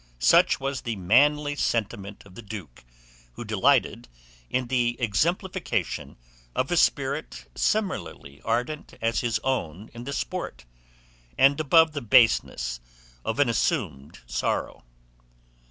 [0.17, 2.83] Such was the manly sentiment of the duke,
[3.33, 4.07] who delighted
[4.49, 6.17] in the exemplification
[6.55, 10.65] of a spirit similarly ardent as his own in the sport,
[11.37, 12.79] and above the baseness
[13.23, 14.83] of an assumed sorrow.